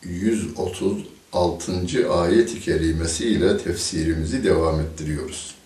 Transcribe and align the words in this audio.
136. 0.04 2.12
ayet-i 2.12 2.62
kerimesi 2.62 3.26
ile 3.26 3.58
tefsirimizi 3.58 4.44
devam 4.44 4.80
ettiriyoruz. 4.80 5.59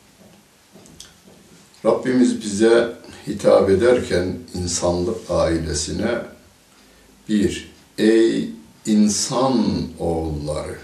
Rabbimiz 1.85 2.41
bize 2.41 2.93
hitap 3.27 3.69
ederken 3.69 4.37
insanlık 4.53 5.17
ailesine 5.29 6.21
bir, 7.29 7.71
ey 7.97 8.49
insan 8.85 9.87
oğulları, 9.99 10.77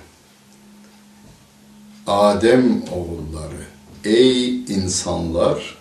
Adem 2.08 2.84
oğulları, 2.92 3.66
ey 4.04 4.56
insanlar, 4.56 5.78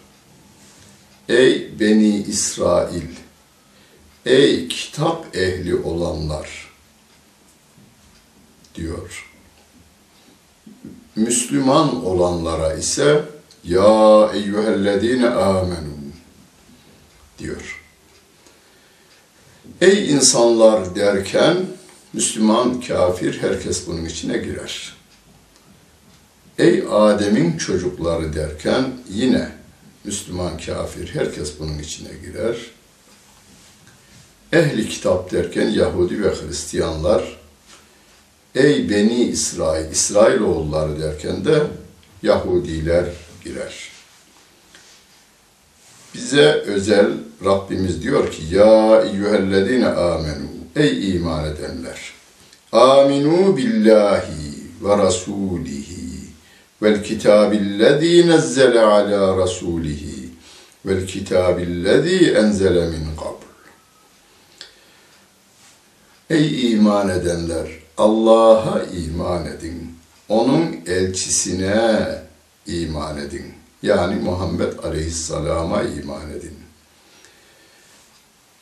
ey 1.28 1.80
Beni 1.80 2.16
İsrail, 2.16 3.08
ey 4.26 4.68
kitap 4.68 5.36
ehli 5.36 5.76
olanlar 5.76 6.70
diyor. 8.74 9.24
Müslüman 11.16 12.04
olanlara 12.04 12.74
ise 12.74 13.37
ya 13.64 14.30
eyyühellezine 14.34 15.28
amenu 15.28 15.98
diyor. 17.38 17.82
Ey 19.80 20.12
insanlar 20.12 20.94
derken 20.94 21.56
Müslüman, 22.12 22.80
kafir 22.80 23.42
herkes 23.42 23.86
bunun 23.86 24.04
içine 24.04 24.38
girer. 24.38 24.96
Ey 26.58 26.84
Adem'in 26.90 27.56
çocukları 27.56 28.34
derken 28.34 28.84
yine 29.10 29.48
Müslüman, 30.04 30.58
kafir 30.58 31.14
herkes 31.14 31.52
bunun 31.60 31.78
içine 31.78 32.10
girer. 32.24 32.56
Ehli 34.52 34.88
kitap 34.88 35.32
derken 35.32 35.68
Yahudi 35.68 36.22
ve 36.22 36.28
Hristiyanlar, 36.28 37.38
ey 38.54 38.90
Beni 38.90 39.22
İsrail, 39.22 39.90
İsrailoğulları 39.90 41.00
derken 41.02 41.44
de 41.44 41.62
Yahudiler 42.22 43.06
girer. 43.44 43.90
Bize 46.14 46.52
özel 46.66 47.12
Rabbimiz 47.44 48.02
diyor 48.02 48.30
ki, 48.32 48.42
Ya 48.50 49.02
eyyühellezine 49.02 49.86
amenu, 49.86 50.48
ey 50.76 51.16
iman 51.16 51.44
edenler, 51.44 51.98
aminu 52.72 53.56
billahi 53.56 54.54
ve 54.82 54.98
rasulihi 54.98 56.08
vel 56.82 57.04
kitabillezî 57.04 58.28
nezzele 58.28 58.80
ala 58.80 59.36
rasulihi 59.36 60.28
vel 60.86 61.06
kitabillezî 61.06 62.32
enzele 62.32 62.86
min 62.86 63.16
qabl. 63.16 63.44
Ey 66.30 66.72
iman 66.72 67.08
edenler! 67.08 67.68
Allah'a 67.98 68.82
iman 68.82 69.46
edin. 69.46 69.94
Onun 70.28 70.76
elçisine 70.86 72.08
iman 72.68 73.18
edin. 73.18 73.44
Yani 73.82 74.14
Muhammed 74.14 74.72
Aleyhisselam'a 74.84 75.82
iman 75.82 76.30
edin. 76.30 76.54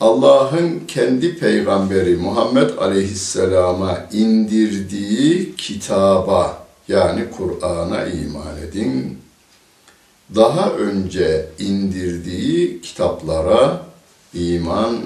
Allah'ın 0.00 0.80
kendi 0.88 1.38
peygamberi 1.38 2.16
Muhammed 2.16 2.70
Aleyhisselam'a 2.78 4.06
indirdiği 4.12 5.56
kitaba 5.56 6.66
yani 6.88 7.30
Kur'an'a 7.30 8.06
iman 8.06 8.58
edin. 8.68 9.18
Daha 10.34 10.70
önce 10.70 11.48
indirdiği 11.58 12.80
kitaplara 12.80 13.86
iman 14.34 14.96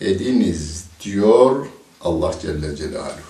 ediniz 0.00 0.84
diyor 1.04 1.66
Allah 2.00 2.32
Celle 2.42 2.76
Celaluhu. 2.76 3.27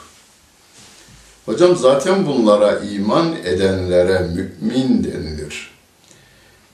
Hocam 1.48 1.76
zaten 1.76 2.26
bunlara 2.26 2.78
iman 2.78 3.36
edenlere 3.44 4.18
mümin 4.18 5.04
denilir. 5.04 5.70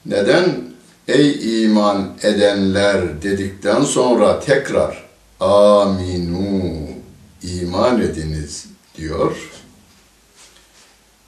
Neden? 0.06 0.74
ey 1.08 1.64
iman 1.64 2.16
edenler 2.22 3.22
dedikten 3.22 3.84
sonra 3.84 4.40
tekrar 4.40 5.04
aminu 5.40 6.88
iman 7.42 8.00
ediniz 8.02 8.66
diyor. 8.96 9.50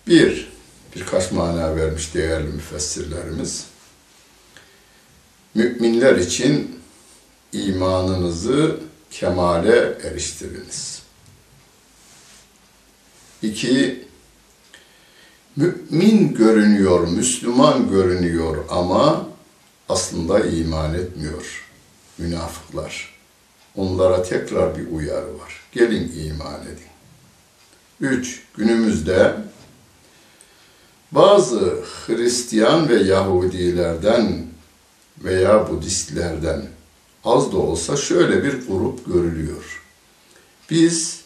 Bir, 0.07 0.53
birkaç 0.97 1.33
mana 1.33 1.77
vermiş 1.77 2.15
değerli 2.15 2.49
müfessirlerimiz. 2.49 3.65
Müminler 5.55 6.17
için 6.17 6.81
imanınızı 7.53 8.81
kemale 9.11 9.99
eriştiriniz. 10.03 10.96
İki, 13.43 14.05
mümin 15.57 16.35
görünüyor, 16.35 17.09
Müslüman 17.09 17.91
görünüyor 17.91 18.65
ama 18.71 19.27
aslında 19.89 20.41
iman 20.41 20.95
etmiyor 20.95 21.67
münafıklar. 22.19 23.17
Onlara 23.77 24.23
tekrar 24.23 24.79
bir 24.79 24.91
uyarı 24.91 25.39
var. 25.39 25.61
Gelin 25.73 26.13
iman 26.25 26.61
edin. 26.63 26.91
Üç, 28.01 28.43
günümüzde 28.57 29.35
bazı 31.13 31.85
Hristiyan 32.07 32.89
ve 32.89 33.03
Yahudilerden 33.03 34.47
veya 35.19 35.71
Budistlerden 35.71 36.63
az 37.25 37.53
da 37.53 37.57
olsa 37.57 37.97
şöyle 37.97 38.45
bir 38.45 38.67
grup 38.67 39.07
görülüyor. 39.07 39.83
Biz 40.71 41.21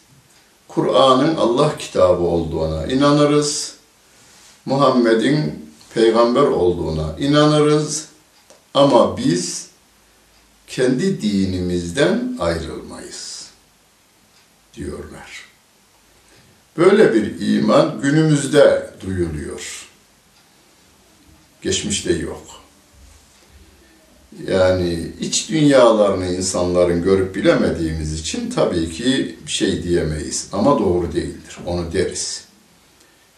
Kur'an'ın 0.73 1.35
Allah 1.35 1.77
kitabı 1.77 2.23
olduğuna 2.23 2.87
inanırız. 2.87 3.75
Muhammed'in 4.65 5.71
peygamber 5.93 6.41
olduğuna 6.41 7.15
inanırız. 7.19 8.07
Ama 8.73 9.17
biz 9.17 9.69
kendi 10.67 11.21
dinimizden 11.21 12.37
ayrılmayız 12.39 13.49
diyorlar. 14.73 15.45
Böyle 16.77 17.13
bir 17.13 17.47
iman 17.47 18.01
günümüzde 18.01 18.93
duyuluyor. 19.05 19.87
Geçmişte 21.61 22.13
yok. 22.13 22.60
Yani 24.47 25.11
iç 25.19 25.49
dünyalarını 25.49 26.27
insanların 26.27 27.03
görüp 27.03 27.35
bilemediğimiz 27.35 28.19
için 28.19 28.49
tabii 28.49 28.89
ki 28.89 29.35
bir 29.45 29.51
şey 29.51 29.83
diyemeyiz. 29.83 30.47
Ama 30.51 30.79
doğru 30.79 31.13
değildir. 31.13 31.57
Onu 31.65 31.93
deriz. 31.93 32.45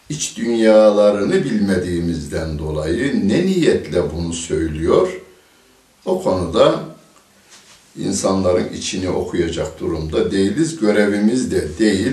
İç 0.08 0.36
dünyalarını 0.36 1.44
bilmediğimizden 1.44 2.58
dolayı 2.58 3.28
ne 3.28 3.46
niyetle 3.46 4.12
bunu 4.12 4.32
söylüyor? 4.32 5.20
O 6.04 6.22
konuda 6.22 6.80
insanların 7.98 8.68
içini 8.72 9.10
okuyacak 9.10 9.80
durumda 9.80 10.30
değiliz. 10.30 10.76
Görevimiz 10.76 11.50
de 11.50 11.78
değil. 11.78 12.12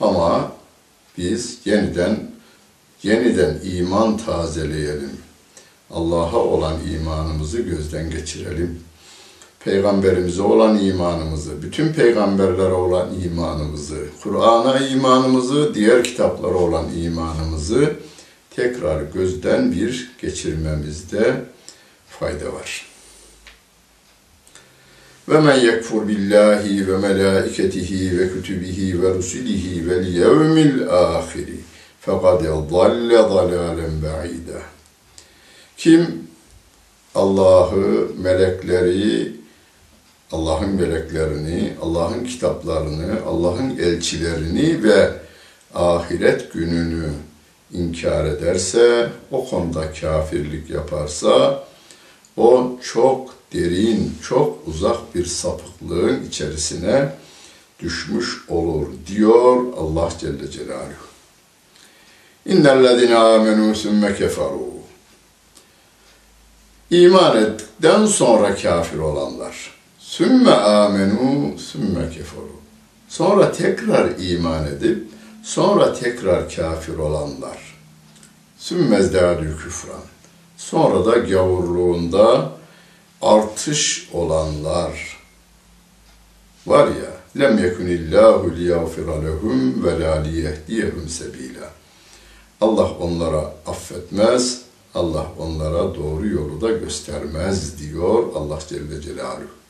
Ama 0.00 0.52
biz 1.18 1.58
yeniden 1.64 2.30
yeniden 3.02 3.58
iman 3.64 4.16
tazeleyelim. 4.16 5.21
Allah'a 5.92 6.36
olan 6.36 6.74
imanımızı 6.94 7.62
gözden 7.62 8.10
geçirelim. 8.10 8.80
Peygamberimize 9.64 10.42
olan 10.42 10.78
imanımızı, 10.78 11.62
bütün 11.62 11.92
peygamberlere 11.92 12.72
olan 12.72 13.08
imanımızı, 13.24 13.98
Kur'an'a 14.22 14.78
imanımızı, 14.78 15.74
diğer 15.74 16.04
kitaplara 16.04 16.54
olan 16.54 16.84
imanımızı 16.96 17.92
tekrar 18.50 19.02
gözden 19.02 19.72
bir 19.72 20.10
geçirmemizde 20.22 21.44
fayda 22.08 22.52
var. 22.52 22.86
Ve 25.28 25.40
men 25.40 25.56
yekfur 25.56 26.08
billahi 26.08 26.88
ve 26.88 26.96
melaiketihi 26.96 28.18
ve 28.18 28.32
kütübihi 28.32 29.02
ve 29.02 29.14
rusulihi 29.14 29.90
vel 29.90 30.06
yevmil 30.06 30.88
ahiri 30.88 31.60
fekad 32.00 32.44
dalle 32.44 33.14
dalalen 33.14 34.02
ba'ida. 34.02 34.62
Kim 35.82 36.28
Allah'ı, 37.14 38.08
melekleri, 38.18 39.32
Allah'ın 40.32 40.68
meleklerini, 40.68 41.72
Allah'ın 41.82 42.24
kitaplarını, 42.24 43.22
Allah'ın 43.26 43.78
elçilerini 43.78 44.84
ve 44.84 45.12
ahiret 45.74 46.52
gününü 46.52 47.10
inkar 47.72 48.24
ederse, 48.24 49.12
o 49.30 49.48
konuda 49.48 49.92
kafirlik 49.92 50.70
yaparsa, 50.70 51.64
o 52.36 52.70
çok 52.82 53.34
derin, 53.52 54.12
çok 54.22 54.68
uzak 54.68 55.14
bir 55.14 55.24
sapıklığın 55.24 56.24
içerisine 56.28 57.12
düşmüş 57.80 58.48
olur 58.48 58.86
diyor 59.06 59.72
Allah 59.78 60.08
Celle 60.20 60.50
Celaluhu. 60.50 61.06
İnnellezine 62.46 63.16
amenu 63.16 63.74
sümme 63.74 64.14
keferu. 64.14 64.71
İman 66.92 67.36
ettikten 67.36 68.06
sonra 68.06 68.54
kafir 68.54 68.98
olanlar. 68.98 69.70
Sümme 69.98 70.50
amenu 70.50 71.58
sümme 71.58 72.10
keferu. 72.10 72.52
Sonra 73.08 73.52
tekrar 73.52 74.18
iman 74.18 74.66
edip 74.66 75.08
sonra 75.42 75.94
tekrar 75.94 76.54
kafir 76.56 76.98
olanlar. 76.98 77.58
Sümmezdâdü 78.58 79.56
küfran. 79.56 80.02
Sonra 80.56 81.04
da 81.04 81.18
gavurluğunda 81.18 82.52
artış 83.22 84.08
olanlar 84.12 85.18
var 86.66 86.86
ya 86.86 87.40
lem 87.40 87.58
yekunillahu 87.58 88.56
liyagfira 88.56 89.22
lehum 89.22 89.84
ve 89.84 90.00
la 90.00 90.14
liyehdiyehum 90.22 91.08
sebila. 91.08 91.70
Allah 92.60 92.90
onlara 92.90 93.54
affetmez, 93.66 94.61
Allah 94.94 95.26
onlara 95.38 95.94
doğru 95.94 96.26
yolu 96.26 96.60
da 96.60 96.70
göstermez 96.70 97.78
diyor 97.78 98.24
Allah 98.34 98.58
Celle 98.68 99.00
Celaluhu. 99.00 99.62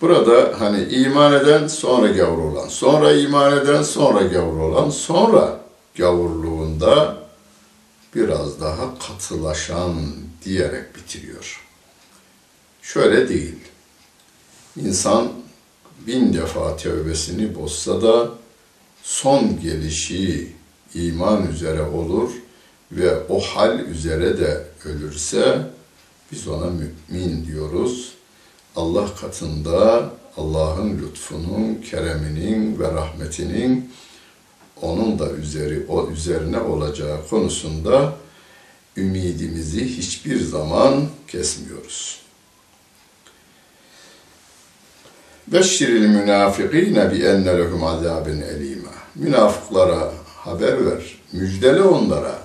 Burada 0.00 0.60
hani 0.60 0.84
iman 0.84 1.32
eden 1.32 1.66
sonra 1.66 2.08
gavur 2.08 2.38
olan, 2.38 2.68
sonra 2.68 3.12
iman 3.12 3.58
eden 3.58 3.82
sonra 3.82 4.22
gavur 4.22 4.58
olan, 4.58 4.90
sonra 4.90 5.60
gavurluğunda 5.98 7.16
biraz 8.14 8.60
daha 8.60 8.98
katılaşan 8.98 9.94
diyerek 10.44 10.96
bitiriyor. 10.96 11.68
Şöyle 12.82 13.28
değil. 13.28 13.56
İnsan 14.76 15.28
bin 16.06 16.34
defa 16.34 16.76
tövbesini 16.76 17.54
bozsa 17.54 18.02
da 18.02 18.28
son 19.02 19.60
gelişi 19.60 20.52
iman 20.94 21.46
üzere 21.46 21.82
olur 21.82 22.30
ve 22.92 23.26
o 23.28 23.40
hal 23.40 23.78
üzere 23.78 24.38
de 24.38 24.64
ölürse 24.84 25.58
biz 26.32 26.48
ona 26.48 26.70
mümin 26.70 27.46
diyoruz. 27.46 28.12
Allah 28.76 29.14
katında 29.20 30.10
Allah'ın 30.36 30.98
lütfunun, 30.98 31.74
kereminin 31.90 32.78
ve 32.78 32.92
rahmetinin 32.92 33.92
onun 34.82 35.18
da 35.18 35.30
üzeri 35.30 35.86
o 35.88 36.10
üzerine 36.10 36.60
olacağı 36.60 37.28
konusunda 37.28 38.14
ümidimizi 38.96 39.96
hiçbir 39.96 40.40
zaman 40.40 41.08
kesmiyoruz. 41.28 42.22
Beşşiril 45.46 46.08
münafikîne 46.08 47.12
bi 47.12 47.22
enne 47.22 47.58
lehum 47.58 47.84
azâbin 47.84 48.40
elîmâ. 48.40 48.90
Münafıklara 49.14 50.12
haber 50.26 50.86
ver, 50.86 51.18
müjdele 51.32 51.82
onlara 51.82 52.41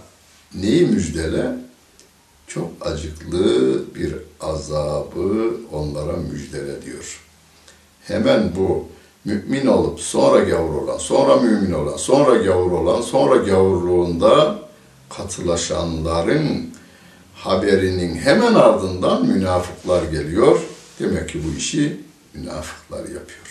Neyi 0.55 0.87
müjdele? 0.87 1.47
Çok 2.47 2.71
acıklı 2.81 3.83
bir 3.95 4.15
azabı 4.41 5.57
onlara 5.73 6.17
müjdele 6.17 6.83
diyor. 6.83 7.21
Hemen 8.03 8.53
bu 8.57 8.89
mümin 9.25 9.67
olup 9.67 10.01
sonra 10.01 10.45
gavur 10.45 10.83
olan, 10.83 10.99
sonra 10.99 11.37
mümin 11.37 11.73
olan, 11.73 11.97
sonra 11.97 12.37
gavur 12.37 12.73
olan, 12.73 13.01
sonra 13.01 13.37
gavurluğunda 13.37 14.59
katılaşanların 15.11 16.71
haberinin 17.35 18.15
hemen 18.15 18.55
ardından 18.55 19.27
münafıklar 19.27 20.03
geliyor. 20.03 20.61
Demek 21.01 21.29
ki 21.29 21.41
bu 21.45 21.59
işi 21.59 22.01
münafıklar 22.35 22.99
yapıyor. 22.99 23.43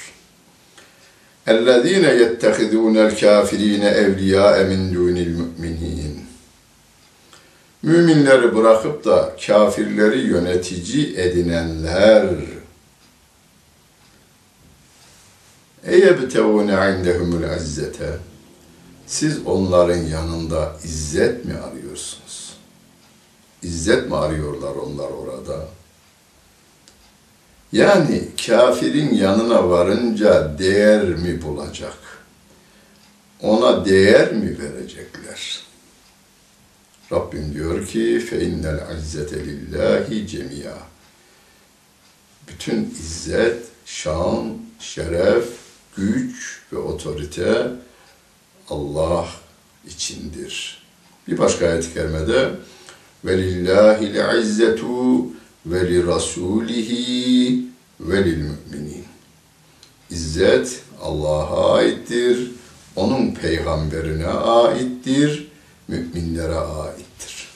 اَلَّذ۪ينَ 1.47 2.05
يَتَّخِذُونَ 2.21 2.95
الْكَافِر۪ينَ 3.07 3.83
اَوْلِيَاءَ 4.03 4.55
مِنْ 4.71 4.81
دُونِ 4.95 5.17
الْمُؤْمِنِينَ 5.27 5.94
Müminleri 7.86 8.56
bırakıp 8.56 9.04
da 9.04 9.36
kafirleri 9.46 10.18
yönetici 10.18 11.16
edinenler 11.16 12.28
Eyebtevune 15.84 16.72
indehumul 16.72 17.56
izzete 17.56 18.18
Siz 19.06 19.46
onların 19.46 20.02
yanında 20.02 20.76
izzet 20.84 21.44
mi 21.44 21.54
arıyorsunuz? 21.54 22.56
İzzet 23.62 24.08
mi 24.08 24.16
arıyorlar 24.16 24.74
onlar 24.74 25.10
orada? 25.10 25.68
Yani 27.72 28.28
kafirin 28.46 29.14
yanına 29.14 29.70
varınca 29.70 30.58
değer 30.58 31.04
mi 31.04 31.42
bulacak? 31.42 31.98
Ona 33.42 33.84
değer 33.84 34.32
mi 34.32 34.58
verecekler? 34.58 35.65
Rabbim 37.12 37.54
diyor 37.54 37.86
ki 37.86 38.20
fe 38.30 38.44
innel 38.44 38.96
izzete 38.98 39.46
lillahi 39.46 40.26
cemia. 40.26 40.78
Bütün 42.48 42.90
izzet, 42.90 43.64
şan, 43.84 44.58
şeref, 44.80 45.44
güç 45.96 46.62
ve 46.72 46.78
otorite 46.78 47.66
Allah 48.68 49.28
içindir. 49.86 50.82
Bir 51.28 51.38
başka 51.38 51.68
ayet-i 51.68 51.94
kerimede 51.94 52.50
ve 53.24 53.38
lillahil 53.38 54.40
izzetu 54.40 55.26
ve 55.66 55.88
li 55.88 56.06
rasulihi 56.06 57.64
ve 58.00 58.24
lil 58.24 58.36
müminin. 58.36 59.04
İzzet 60.10 60.82
Allah'a 61.02 61.74
aittir, 61.74 62.50
onun 62.96 63.34
peygamberine 63.34 64.26
aittir, 64.26 65.45
müminlere 65.88 66.58
aittir. 66.58 67.46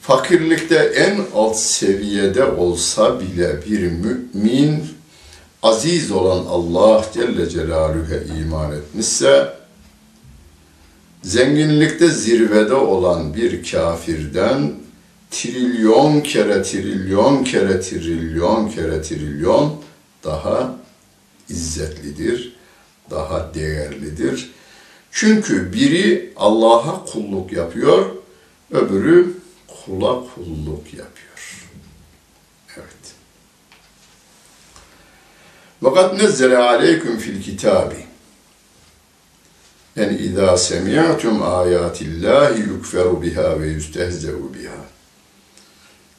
Fakirlikte 0.00 0.76
en 0.76 1.20
alt 1.34 1.56
seviyede 1.56 2.44
olsa 2.44 3.20
bile 3.20 3.66
bir 3.66 3.80
mümin 3.80 4.84
aziz 5.62 6.10
olan 6.10 6.46
Allah 6.46 7.04
Celle 7.14 7.48
Celaluhu'ya 7.48 8.20
iman 8.22 8.72
etmişse 8.72 9.56
zenginlikte 11.22 12.08
zirvede 12.08 12.74
olan 12.74 13.34
bir 13.34 13.70
kafirden 13.70 14.72
trilyon 15.30 16.20
kere 16.20 16.62
trilyon 16.62 17.44
kere 17.44 17.80
trilyon 17.80 18.68
kere 18.68 19.02
trilyon 19.02 19.80
daha 20.24 20.76
izzetlidir, 21.48 22.56
daha 23.10 23.54
değerlidir. 23.54 24.50
Çünkü 25.18 25.72
biri 25.72 26.32
Allah'a 26.36 27.04
kulluk 27.04 27.52
yapıyor, 27.52 28.06
öbürü 28.70 29.34
kula 29.68 30.24
kulluk 30.34 30.94
yapıyor. 30.94 31.66
Evet. 32.76 33.14
Vakat 35.82 36.16
nezzele 36.22 36.56
aleyküm 36.56 37.18
fil 37.18 37.42
kitabi. 37.42 38.06
Yani 39.96 40.16
idâ 40.16 40.56
semi'tum 40.56 41.42
âyâtillâhi 41.42 42.60
yukferu 42.60 43.22
biha 43.22 43.60
ve 43.60 43.66
yüstehze'u 43.66 44.54
biha. 44.54 44.84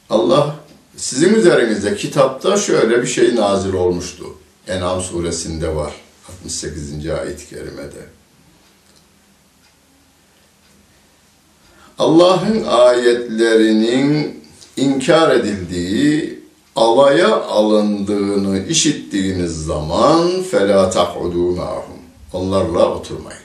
Allah 0.10 0.56
sizin 0.96 1.34
üzerinizde 1.34 1.96
kitapta 1.96 2.58
şöyle 2.58 3.02
bir 3.02 3.08
şey 3.08 3.36
nazil 3.36 3.74
olmuştu. 3.74 4.38
En'am 4.68 5.02
suresinde 5.02 5.76
var. 5.76 5.94
68. 6.30 7.10
ayet-i 7.10 7.50
kerimede. 7.50 8.17
Allah'ın 11.99 12.65
ayetlerinin 12.65 14.41
inkar 14.77 15.31
edildiği, 15.31 16.43
alaya 16.77 17.43
alındığını 17.43 18.67
işittiğiniz 18.67 19.65
zaman 19.65 20.29
فَلَا 20.29 20.93
تَقْعُدُوا 20.93 21.57
مَعَهُمْ 21.57 22.03
Onlarla 22.33 22.95
oturmayın. 22.95 23.43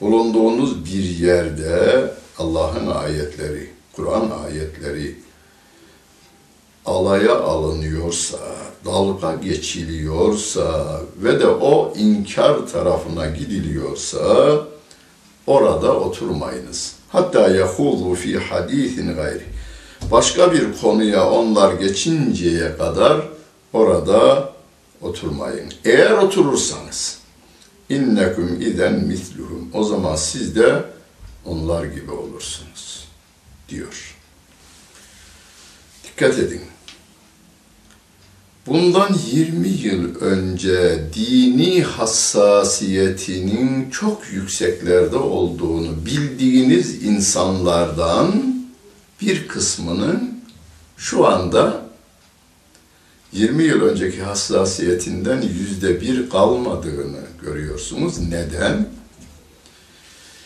Bulunduğunuz 0.00 0.84
bir 0.84 1.04
yerde 1.18 2.04
Allah'ın 2.38 2.86
ayetleri, 2.86 3.70
Kur'an 3.96 4.30
ayetleri 4.44 5.16
alaya 6.86 7.40
alınıyorsa, 7.40 8.38
dalga 8.84 9.34
geçiliyorsa 9.34 11.00
ve 11.16 11.40
de 11.40 11.46
o 11.46 11.92
inkar 11.96 12.66
tarafına 12.66 13.26
gidiliyorsa 13.26 14.20
orada 15.47 15.99
oturmayınız. 15.99 16.95
Hatta 17.09 17.49
yahudu 17.49 18.15
fi 18.15 18.37
hadisin 18.37 19.15
gayri. 19.15 19.43
Başka 20.11 20.53
bir 20.53 20.77
konuya 20.81 21.29
onlar 21.29 21.73
geçinceye 21.73 22.77
kadar 22.77 23.21
orada 23.73 24.49
oturmayın. 25.01 25.73
Eğer 25.85 26.11
oturursanız 26.11 27.19
innekum 27.89 28.61
iden 28.61 28.93
misluhum. 28.93 29.69
O 29.73 29.83
zaman 29.83 30.15
siz 30.15 30.55
de 30.55 30.83
onlar 31.45 31.85
gibi 31.85 32.11
olursunuz 32.11 33.07
diyor. 33.69 34.15
Dikkat 36.03 36.39
edin. 36.39 36.61
Bundan 38.67 39.15
20 39.31 39.67
yıl 39.67 40.21
önce 40.21 41.03
dini 41.13 41.83
hassasiyetinin 41.83 43.89
çok 43.89 44.33
yükseklerde 44.33 45.17
olduğunu 45.17 46.05
bildiğiniz 46.05 47.03
insanlardan 47.03 48.55
bir 49.21 49.47
kısmının 49.47 50.41
şu 50.97 51.27
anda 51.27 51.81
20 53.33 53.63
yıl 53.63 53.81
önceki 53.81 54.21
hassasiyetinden 54.21 55.41
yüzde 55.41 56.01
bir 56.01 56.29
kalmadığını 56.29 57.21
görüyorsunuz. 57.41 58.19
Neden? 58.19 58.87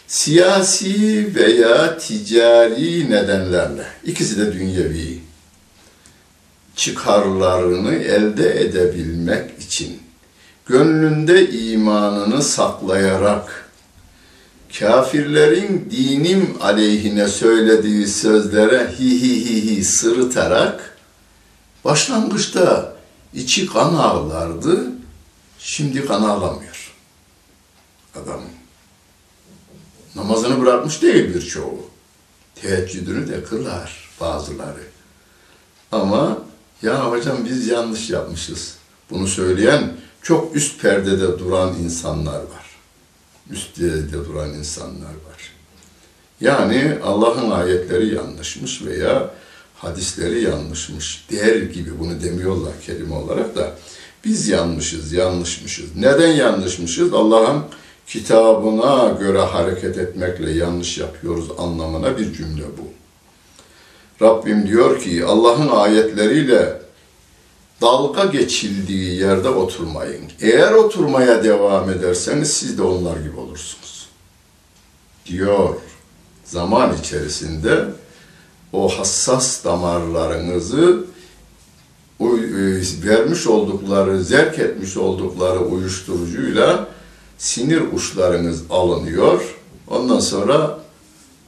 Siyasi 0.07 1.35
veya 1.35 1.97
ticari 1.97 3.11
nedenlerle, 3.11 3.85
ikisi 4.03 4.37
de 4.37 4.53
dünyevi, 4.53 5.28
çıkarlarını 6.79 7.95
elde 7.95 8.61
edebilmek 8.61 9.59
için 9.59 9.99
gönlünde 10.65 11.49
imanını 11.51 12.43
saklayarak 12.43 13.69
kafirlerin 14.79 15.89
dinim 15.91 16.57
aleyhine 16.61 17.27
söylediği 17.27 18.07
sözlere 18.07 18.93
hi 18.99 19.21
hi 19.21 19.45
hi 19.45 19.77
hi 19.77 19.83
sırıtarak 19.83 20.97
başlangıçta 21.85 22.95
içi 23.33 23.67
kan 23.67 23.93
ağlardı, 23.93 24.91
şimdi 25.59 26.05
kan 26.05 26.23
ağlamıyor 26.23 26.93
adamın. 28.15 28.49
Namazını 30.15 30.61
bırakmış 30.61 31.01
değil 31.01 31.33
birçoğu. 31.35 31.89
Teheccüdünü 32.55 33.27
de 33.27 33.43
kılar 33.43 34.09
bazıları. 34.19 34.83
Ama 35.91 36.48
ya 36.81 37.11
hocam 37.11 37.37
biz 37.45 37.67
yanlış 37.67 38.09
yapmışız. 38.09 38.75
Bunu 39.09 39.27
söyleyen 39.27 39.91
çok 40.21 40.55
üst 40.55 40.81
perdede 40.81 41.39
duran 41.39 41.73
insanlar 41.83 42.39
var. 42.39 42.65
Üst 43.49 43.75
perdede 43.75 44.25
duran 44.25 44.53
insanlar 44.53 45.03
var. 45.03 45.53
Yani 46.41 46.97
Allah'ın 47.03 47.51
ayetleri 47.51 48.15
yanlışmış 48.15 48.85
veya 48.85 49.31
hadisleri 49.75 50.41
yanlışmış 50.41 51.25
der 51.31 51.55
gibi 51.55 51.99
bunu 51.99 52.21
demiyorlar 52.21 52.73
kelime 52.85 53.15
olarak 53.15 53.55
da 53.55 53.75
biz 54.25 54.47
yanlışız, 54.47 55.13
yanlışmışız. 55.13 55.95
Neden 55.95 56.31
yanlışmışız? 56.31 57.13
Allah'ın 57.13 57.63
kitabına 58.07 59.17
göre 59.19 59.39
hareket 59.39 59.97
etmekle 59.97 60.51
yanlış 60.51 60.97
yapıyoruz 60.97 61.47
anlamına 61.57 62.17
bir 62.17 62.33
cümle 62.33 62.63
bu. 62.63 62.87
Rabbim 64.21 64.67
diyor 64.67 65.01
ki 65.01 65.25
Allah'ın 65.25 65.67
ayetleriyle 65.67 66.81
dalga 67.81 68.25
geçildiği 68.25 69.19
yerde 69.19 69.49
oturmayın. 69.49 70.31
Eğer 70.41 70.71
oturmaya 70.71 71.43
devam 71.43 71.89
ederseniz 71.89 72.53
siz 72.53 72.77
de 72.77 72.81
onlar 72.81 73.17
gibi 73.17 73.39
olursunuz. 73.39 74.09
Diyor. 75.25 75.75
Zaman 76.43 76.95
içerisinde 77.01 77.85
o 78.73 78.89
hassas 78.89 79.65
damarlarınızı 79.65 81.05
vermiş 83.03 83.47
oldukları, 83.47 84.23
zerk 84.23 84.59
etmiş 84.59 84.97
oldukları 84.97 85.59
uyuşturucuyla 85.59 86.87
sinir 87.37 87.81
uçlarınız 87.93 88.63
alınıyor. 88.69 89.55
Ondan 89.87 90.19
sonra 90.19 90.78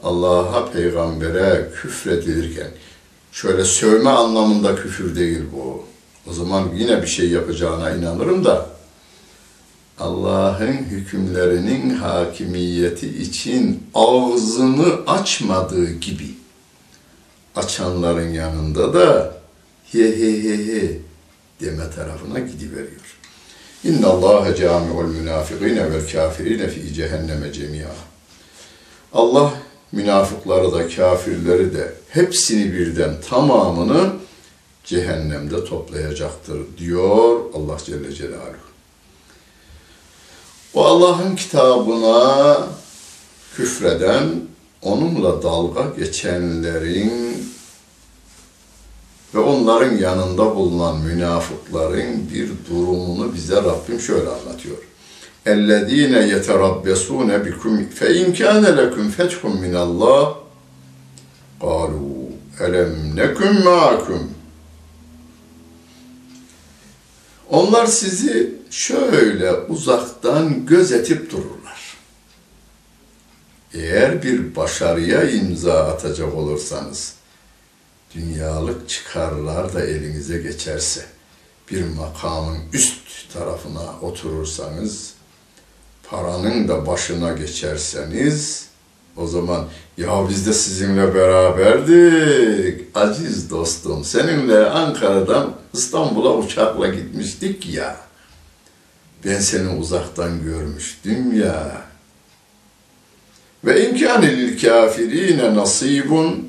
Allah'a, 0.03 0.72
peygambere 0.72 1.70
küfredilirken, 1.81 2.67
şöyle 3.31 3.65
sövme 3.65 4.10
anlamında 4.10 4.75
küfür 4.75 5.15
değil 5.15 5.39
bu. 5.55 5.86
O 6.29 6.34
zaman 6.34 6.70
yine 6.75 7.01
bir 7.01 7.08
şey 7.08 7.29
yapacağına 7.29 7.91
inanırım 7.91 8.46
da, 8.46 8.70
Allah'ın 10.00 10.74
hükümlerinin 10.74 11.89
hakimiyeti 11.89 13.22
için 13.22 13.84
ağzını 13.93 14.86
açmadığı 15.08 15.91
gibi, 15.91 16.36
açanların 17.55 18.34
yanında 18.34 18.93
da 18.93 19.36
he 19.91 20.00
he 20.00 20.43
he 20.43 20.58
he 20.58 21.00
deme 21.62 21.89
tarafına 21.96 22.39
gidiveriyor. 22.39 23.17
İnna 23.84 24.08
Allah 24.08 24.55
cami'ul 24.55 25.08
münafikine 25.08 25.91
vel 25.91 26.12
kafirine 26.12 26.67
fi 26.67 26.93
cehenneme 26.93 27.53
cemia. 27.53 27.89
Allah 29.13 29.53
münafıkları 29.91 30.74
da 30.74 30.89
kafirleri 30.89 31.74
de 31.74 31.93
hepsini 32.10 32.74
birden 32.74 33.21
tamamını 33.29 34.10
cehennemde 34.83 35.65
toplayacaktır 35.65 36.77
diyor 36.77 37.39
Allah 37.53 37.77
Celle 37.86 38.13
Celaluhu. 38.13 38.71
O 40.74 40.86
Allah'ın 40.86 41.36
kitabına 41.36 42.57
küfreden, 43.55 44.29
onunla 44.81 45.43
dalga 45.43 45.86
geçenlerin 45.98 47.51
ve 49.36 49.39
onların 49.39 49.98
yanında 49.98 50.55
bulunan 50.55 50.98
münafıkların 50.98 52.29
bir 52.33 52.50
durumunu 52.69 53.33
bize 53.33 53.55
Rabbim 53.55 54.00
şöyle 54.00 54.29
anlatıyor. 54.29 54.77
اَلَّذ۪ينَ 55.47 56.14
يَتَرَبَّسُونَ 56.33 57.31
بِكُمْ 57.47 57.75
فَاِنْ 57.99 58.26
كَانَ 58.40 58.64
لَكُمْ 58.81 59.05
فَتْحٌ 59.16 59.38
مِنَ 59.64 59.75
اللّٰهِ 59.87 60.26
قَالُوا 61.61 62.23
أَلَمْ 62.64 62.93
نَكُمْ 63.21 63.52
مَعَكُمْ 63.64 64.23
Onlar 67.50 67.87
sizi 67.87 68.55
şöyle 68.71 69.52
uzaktan 69.52 70.66
gözetip 70.66 71.31
dururlar. 71.31 71.97
Eğer 73.75 74.23
bir 74.23 74.57
başarıya 74.57 75.31
imza 75.31 75.87
atacak 75.87 76.35
olursanız, 76.35 77.14
dünyalık 78.14 78.88
çıkarlar 78.88 79.75
da 79.75 79.85
elinize 79.85 80.38
geçerse, 80.38 81.05
bir 81.71 81.85
makamın 81.85 82.59
üst 82.73 83.33
tarafına 83.33 84.00
oturursanız, 84.02 85.14
paranın 86.12 86.68
da 86.68 86.88
başına 86.88 87.34
geçerseniz, 87.34 88.68
o 89.18 89.27
zaman 89.27 89.65
ya 89.98 90.30
biz 90.30 90.48
de 90.48 90.53
sizinle 90.53 91.15
beraberdik 91.15 92.88
aziz 92.96 93.50
dostum. 93.50 94.03
Seninle 94.03 94.65
Ankara'dan 94.65 95.53
İstanbul'a 95.74 96.38
uçakla 96.38 96.88
gitmiştik 96.88 97.74
ya. 97.74 97.98
Ben 99.25 99.39
seni 99.39 99.70
uzaktan 99.70 100.44
görmüştüm 100.44 101.41
ya. 101.41 101.82
Ve 103.65 103.89
imkâne 103.89 104.38
lil 104.38 104.62
kâfirîne 104.62 105.56
nasibun 105.56 106.48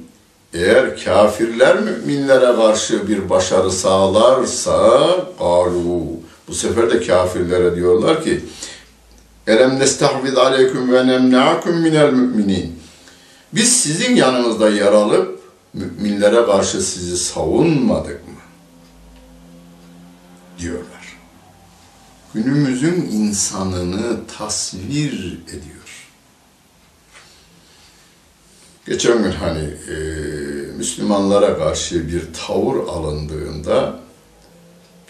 eğer 0.55 1.05
kafirler 1.05 1.81
müminlere 1.81 2.57
karşı 2.57 3.09
bir 3.09 3.31
başarı 3.31 3.71
sağlarsa 3.71 5.01
galu 5.39 6.07
bu 6.49 6.55
sefer 6.55 6.91
de 6.91 7.07
kafirlere 7.07 7.77
diyorlar 7.77 8.25
ki 8.25 8.41
Elem 9.47 9.79
nestahvid 9.79 10.37
aleyküm 10.37 10.93
ve 10.93 11.07
nemna'akum 11.07 11.81
minel 11.81 12.13
müminin. 12.13 12.79
Biz 13.53 13.77
sizin 13.77 14.17
yanınızda 14.17 14.71
yer 14.71 14.93
alıp 14.93 15.43
müminlere 15.75 16.47
karşı 16.47 16.83
sizi 16.83 17.17
savunmadık 17.17 18.29
mı? 18.29 18.35
Diyorlar. 20.59 21.19
Günümüzün 22.35 23.09
insanını 23.13 24.27
tasvir 24.39 25.39
ediyor. 25.49 26.09
Geçen 28.87 29.23
gün 29.23 29.33
hani 29.33 29.65
e, 29.65 29.97
Müslümanlara 30.77 31.59
karşı 31.59 32.09
bir 32.09 32.23
tavır 32.47 32.77
alındığında 32.89 34.01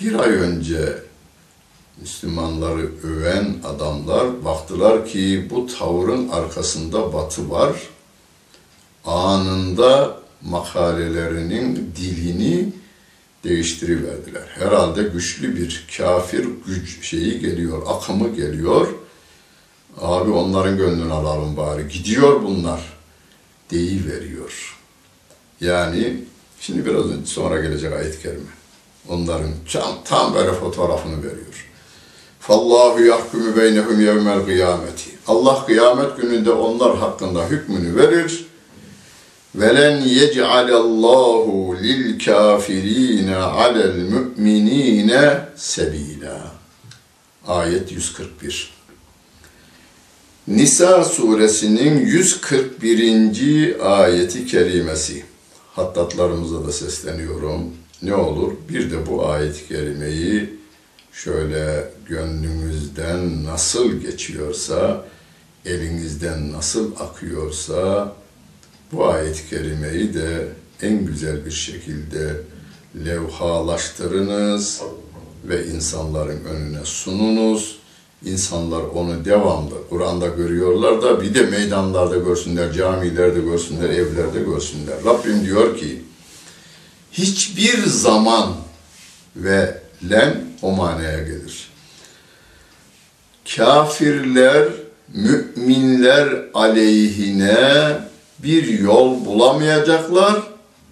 bir 0.00 0.18
ay 0.18 0.30
önce 0.30 0.98
Müslümanları 2.02 2.90
öven 3.04 3.56
adamlar 3.64 4.44
baktılar 4.44 5.06
ki 5.06 5.46
bu 5.50 5.66
tavırın 5.66 6.28
arkasında 6.28 7.12
batı 7.12 7.50
var. 7.50 7.76
Anında 9.04 10.16
makalelerinin 10.42 11.92
dilini 11.96 12.72
değiştiriverdiler. 13.44 14.46
Herhalde 14.48 15.02
güçlü 15.02 15.56
bir 15.56 15.86
kafir 15.96 16.48
güç 16.66 17.06
şeyi 17.06 17.40
geliyor, 17.40 17.82
akımı 17.86 18.28
geliyor. 18.28 18.88
Abi 20.00 20.30
onların 20.30 20.76
gönlünü 20.76 21.12
alalım 21.12 21.56
bari. 21.56 21.88
Gidiyor 21.88 22.42
bunlar. 22.42 22.80
Deyiveriyor. 23.70 24.78
Yani 25.60 26.24
şimdi 26.60 26.86
biraz 26.86 27.06
sonra 27.24 27.60
gelecek 27.60 27.92
ayet-i 27.92 28.22
kerime. 28.22 28.50
Onların 29.08 29.50
tam, 29.72 30.04
tam 30.04 30.34
böyle 30.34 30.52
fotoğrafını 30.52 31.18
veriyor. 31.22 31.71
Fallahu 32.42 33.04
yahkumu 33.04 33.56
beynehum 33.56 34.00
yevmel 34.00 34.44
kıyameti. 34.44 35.10
Allah 35.26 35.66
kıyamet 35.66 36.16
gününde 36.16 36.50
onlar 36.50 36.96
hakkında 36.96 37.48
hükmünü 37.48 37.96
verir. 37.96 38.46
Velen 39.54 40.00
yec'alallahu 40.00 41.76
lil 41.82 42.24
kafirine 42.24 43.36
alel 43.36 43.96
müminine 43.96 45.40
sebila. 45.56 46.52
Ayet 47.46 47.92
141. 47.92 48.72
Nisa 50.48 51.04
suresinin 51.04 52.06
141. 52.06 53.76
ayeti 53.80 54.46
kerimesi. 54.46 55.24
Hattatlarımıza 55.72 56.66
da 56.66 56.72
sesleniyorum. 56.72 57.70
Ne 58.02 58.14
olur 58.14 58.52
bir 58.68 58.90
de 58.90 59.06
bu 59.06 59.26
ayet-i 59.26 59.68
kerimeyi 59.68 60.61
şöyle 61.12 61.90
gönlünüzden 62.08 63.44
nasıl 63.44 63.92
geçiyorsa, 63.92 65.04
elinizden 65.64 66.52
nasıl 66.52 66.92
akıyorsa 67.00 68.12
bu 68.92 69.06
ayet-i 69.06 69.48
kerimeyi 69.50 70.14
de 70.14 70.48
en 70.82 71.06
güzel 71.06 71.46
bir 71.46 71.50
şekilde 71.50 72.40
levhalaştırınız 73.04 74.82
ve 75.44 75.66
insanların 75.66 76.44
önüne 76.44 76.84
sununuz. 76.84 77.78
İnsanlar 78.24 78.82
onu 78.82 79.24
devamlı 79.24 79.88
Kur'an'da 79.90 80.28
görüyorlar 80.28 81.02
da 81.02 81.22
bir 81.22 81.34
de 81.34 81.42
meydanlarda 81.42 82.16
görsünler, 82.16 82.72
camilerde 82.72 83.40
görsünler, 83.40 83.88
evlerde 83.88 84.40
görsünler. 84.40 84.94
Rabbim 85.04 85.44
diyor 85.44 85.78
ki 85.78 86.02
hiçbir 87.12 87.86
zaman 87.86 88.54
ve 89.36 89.81
len 90.10 90.44
o 90.62 90.70
manaya 90.70 91.18
gelir. 91.18 91.70
Kafirler, 93.56 94.68
müminler 95.08 96.44
aleyhine 96.54 97.98
bir 98.38 98.78
yol 98.78 99.24
bulamayacaklar. 99.24 100.42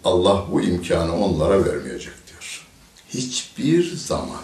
Allah 0.05 0.45
bu 0.53 0.61
imkanı 0.61 1.25
onlara 1.25 1.65
vermeyecek 1.65 2.15
diyor. 2.29 2.67
Hiçbir 3.09 3.97
zaman. 3.97 4.41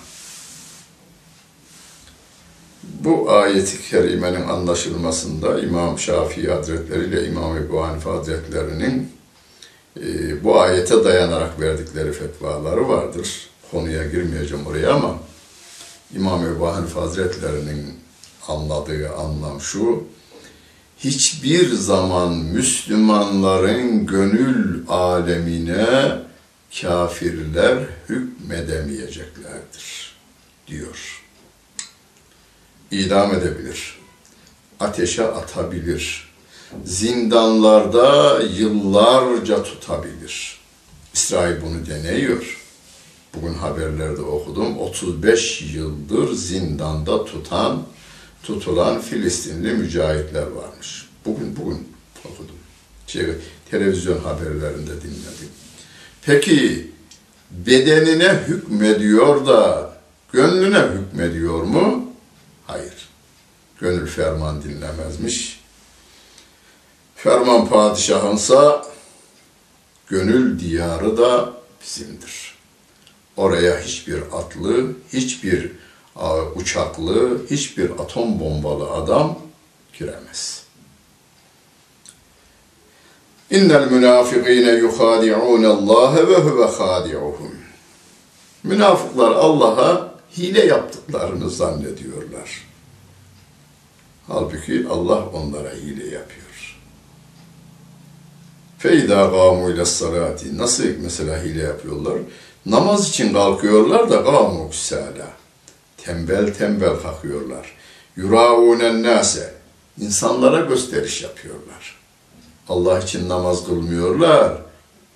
Bu 2.83 3.31
ayeti 3.31 3.91
kerimenin 3.91 4.49
anlaşılmasında 4.49 5.61
İmam 5.61 5.99
Şafii 5.99 6.51
Hazretleri 6.51 7.05
ile 7.05 7.29
İmam 7.29 7.57
Ebu 7.57 7.83
Hanife 7.83 8.11
Hazretleri'nin 8.11 9.13
e, 10.01 10.45
bu 10.45 10.61
ayete 10.61 11.05
dayanarak 11.05 11.61
verdikleri 11.61 12.13
fetvaları 12.13 12.89
vardır 12.89 13.49
konuya 13.71 14.07
girmeyeceğim 14.07 14.67
oraya 14.67 14.93
ama 14.93 15.19
İmam 16.15 16.47
Ebu 16.47 16.67
Hanife 16.67 17.01
Hazretleri'nin 17.01 17.95
anladığı 18.49 19.15
anlam 19.15 19.61
şu, 19.61 20.05
hiçbir 20.99 21.73
zaman 21.73 22.33
Müslümanların 22.33 24.07
gönül 24.07 24.89
alemine 24.89 26.19
kafirler 26.81 27.79
hükmedemeyeceklerdir, 28.09 30.15
diyor. 30.67 31.23
İdam 32.91 33.35
edebilir, 33.35 33.99
ateşe 34.81 35.25
atabilir, 35.25 36.33
zindanlarda 36.85 38.41
yıllarca 38.43 39.63
tutabilir. 39.63 40.61
İsrail 41.15 41.63
bunu 41.63 41.87
deneyiyor 41.87 42.56
bugün 43.37 43.55
haberlerde 43.55 44.23
okudum. 44.23 44.79
35 44.79 45.63
yıldır 45.75 46.35
zindanda 46.35 47.25
tutan, 47.25 47.83
tutulan 48.43 49.01
Filistinli 49.01 49.73
mücahitler 49.73 50.47
varmış. 50.47 51.09
Bugün 51.25 51.57
bugün 51.57 51.89
okudum. 52.25 52.57
Şey, 53.07 53.27
televizyon 53.71 54.19
haberlerinde 54.19 55.03
dinledim. 55.03 55.51
Peki 56.23 56.91
bedenine 57.51 58.43
hükmediyor 58.49 59.47
da 59.47 59.93
gönlüne 60.33 60.81
hükmediyor 60.81 61.63
mu? 61.63 62.13
Hayır. 62.67 63.09
Gönül 63.81 64.07
ferman 64.07 64.63
dinlemezmiş. 64.63 65.61
Ferman 67.17 67.69
padişahınsa 67.69 68.87
gönül 70.09 70.59
diyarı 70.59 71.19
da 71.19 71.53
bizimdir. 71.83 72.56
Oraya 73.37 73.81
hiçbir 73.81 74.23
atlı, 74.33 74.93
hiçbir 75.13 75.73
uçaklı, 76.55 77.47
hiçbir 77.51 77.91
atom 77.91 78.41
bombalı 78.41 78.91
adam 78.91 79.39
giremez. 79.99 80.63
İnnel 83.51 83.91
münafikine 83.91 84.71
yuhadi'un 84.71 85.65
Allah 85.65 86.29
ve 86.29 86.37
huve 86.37 86.65
hadi'uhum. 86.65 87.55
Münafıklar 88.65 89.31
Allah'a 89.31 90.15
hile 90.37 90.67
yaptıklarını 90.67 91.51
zannediyorlar. 91.51 92.67
Halbuki 94.27 94.87
Allah 94.91 95.27
onlara 95.27 95.71
hile 95.71 96.05
yapıyor. 96.05 96.77
Feyda 98.79 99.27
gamu 99.27 99.71
ile 99.71 99.85
salati. 99.85 100.59
Nasıl 100.59 100.85
mesela 101.03 101.43
hile 101.43 101.63
yapıyorlar? 101.63 102.19
Namaz 102.67 103.09
için 103.09 103.33
kalkıyorlar 103.33 104.11
da 104.11 104.17
gamu 104.17 104.69
kusala. 104.69 105.29
Tembel 105.97 106.55
tembel 106.55 106.97
kalkıyorlar. 107.03 107.77
Yuraunen 108.17 109.03
nase. 109.03 109.55
İnsanlara 110.01 110.61
gösteriş 110.61 111.23
yapıyorlar. 111.23 111.99
Allah 112.69 112.99
için 112.99 113.29
namaz 113.29 113.67
kılmıyorlar. 113.67 114.53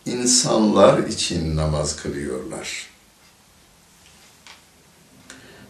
İnsanlar 0.06 0.98
için 0.98 1.56
namaz 1.56 1.96
kılıyorlar. 1.96 2.90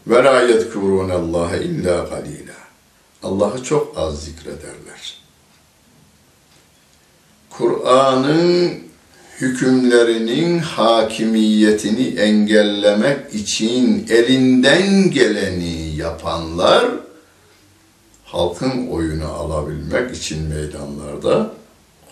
Ve 0.07 0.25
la 0.25 0.43
yedkurûnallâhe 0.43 1.63
illâ 1.63 2.05
galîlâ. 2.05 2.61
Allah'ı 3.23 3.65
çok 3.65 3.99
az 3.99 4.25
zikrederler. 4.25 5.21
Kur'an'ın 7.51 8.90
hükümlerinin 9.41 10.59
hakimiyetini 10.59 12.07
engellemek 12.07 13.35
için 13.35 14.07
elinden 14.11 15.11
geleni 15.11 15.97
yapanlar 15.97 16.85
halkın 18.25 18.87
oyunu 18.87 19.33
alabilmek 19.33 20.17
için 20.17 20.49
meydanlarda 20.49 21.53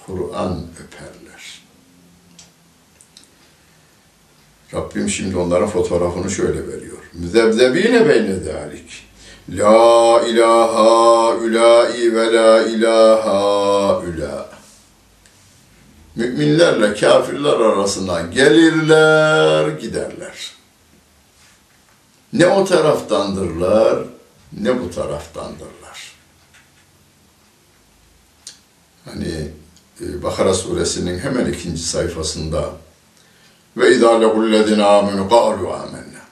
Kur'an 0.07 0.67
öperler. 0.85 1.63
Rabbim 4.75 5.09
şimdi 5.09 5.37
onların 5.37 5.69
fotoğrafını 5.69 6.31
şöyle 6.31 6.69
veriyor. 6.69 6.99
Müzebzebine 7.13 8.09
beyne 8.09 8.47
dalik. 8.47 9.09
La 9.49 10.23
ilaha 10.27 11.37
ülâi 11.37 12.15
ve 12.15 12.33
la 12.33 12.63
ilaha 12.63 14.03
ülâ. 14.03 14.58
Müminlerle 16.19 16.95
kafirler 16.95 17.61
arasına 17.61 18.21
gelirler, 18.21 19.69
giderler. 19.69 20.53
Ne 22.33 22.47
o 22.47 22.65
taraftandırlar, 22.65 24.05
ne 24.53 24.81
bu 24.81 24.91
taraftandırlar. 24.91 26.13
Hani 29.05 29.51
e, 30.01 30.23
Bakara 30.23 30.55
suresinin 30.55 31.19
hemen 31.19 31.47
ikinci 31.47 31.83
sayfasında 31.83 32.71
ve 33.77 33.97
idâ 33.97 34.21
lehullezine 34.21 34.85
âmenü 34.85 35.29
kâlu 35.29 35.73
âmennâ. 35.73 36.25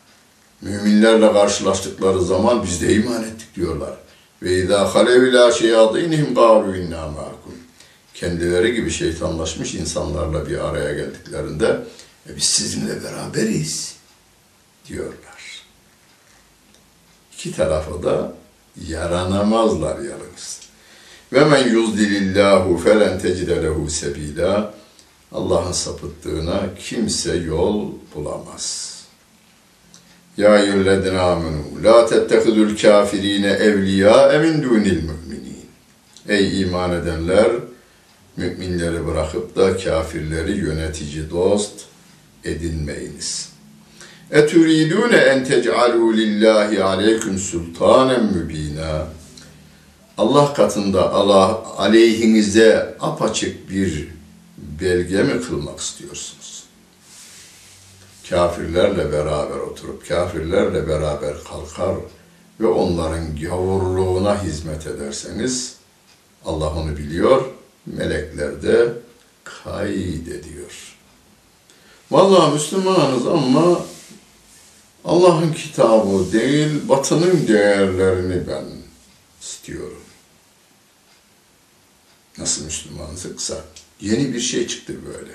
Müminlerle 0.60 1.32
karşılaştıkları 1.32 2.22
zaman 2.22 2.62
biz 2.62 2.82
de 2.82 2.94
iman 2.94 3.22
ettik 3.22 3.56
diyorlar. 3.56 3.94
Ve 4.42 4.58
idâ 4.58 4.94
halev 4.94 5.22
ilâ 5.22 5.52
şeyâdînihim 5.52 6.34
kâlu 6.34 6.76
innâ. 6.76 7.06
Kendileri 8.20 8.74
gibi 8.74 8.90
şeytanlaşmış 8.90 9.74
insanlarla 9.74 10.48
bir 10.48 10.68
araya 10.68 10.94
geldiklerinde 10.94 11.78
e 12.28 12.36
biz 12.36 12.44
sizinle 12.44 13.04
beraberiz 13.04 13.96
diyorlar. 14.88 15.62
İki 17.32 17.56
tarafa 17.56 18.02
da 18.02 18.32
yaranamazlar 18.88 19.98
yalnız. 19.98 20.60
Ve 21.32 21.44
men 21.44 21.68
yuzdilillahu 21.68 22.78
felen 22.78 23.18
tecide 23.18 23.62
lehu 23.62 23.90
sebila. 23.90 24.74
Allah'ın 25.32 25.72
sapıttığına 25.72 26.62
kimse 26.78 27.36
yol 27.36 27.92
bulamaz. 28.14 28.96
Ya 30.36 30.58
eyyühellezine 30.58 31.18
amenu 31.18 31.84
la 31.84 32.06
tettehidul 32.06 32.76
kafirine 32.76 33.50
evliya 33.50 34.32
emin 34.32 34.62
dunil 34.62 35.02
müminin. 35.02 35.66
Ey 36.28 36.60
iman 36.60 36.92
edenler 36.92 37.65
müminleri 38.36 39.06
bırakıp 39.06 39.56
da 39.56 39.76
kafirleri 39.76 40.52
yönetici 40.52 41.30
dost 41.30 41.84
edinmeyiniz. 42.44 43.48
Etüridune 44.30 45.16
en 45.16 45.44
tec'alû 45.44 46.16
lillahi 46.16 46.84
aleyküm 46.84 47.38
sultanen 47.38 48.24
mübina. 48.24 49.06
Allah 50.18 50.54
katında 50.54 51.12
Allah 51.12 51.62
aleyhinize 51.76 52.96
apaçık 53.00 53.70
bir 53.70 54.08
belge 54.80 55.22
mi 55.22 55.42
kılmak 55.42 55.80
istiyorsunuz? 55.80 56.64
Kafirlerle 58.30 59.12
beraber 59.12 59.56
oturup 59.56 60.08
kafirlerle 60.08 60.88
beraber 60.88 61.34
kalkar 61.50 61.96
ve 62.60 62.66
onların 62.66 63.36
gavurluğuna 63.36 64.42
hizmet 64.42 64.86
ederseniz 64.86 65.76
Allah 66.44 66.70
onu 66.70 66.96
biliyor, 66.96 67.44
melekler 67.86 68.62
de 68.62 68.92
kaydediyor. 69.44 70.96
Vallahi 72.10 72.52
Müslümanız 72.54 73.26
ama 73.26 73.80
Allah'ın 75.04 75.52
kitabı 75.52 76.32
değil, 76.32 76.88
batının 76.88 77.48
değerlerini 77.48 78.48
ben 78.48 78.64
istiyorum. 79.40 80.02
Nasıl 82.38 82.64
Müslümanlıksa 82.64 83.54
yeni 84.00 84.34
bir 84.34 84.40
şey 84.40 84.66
çıktı 84.66 84.94
böyle. 85.06 85.32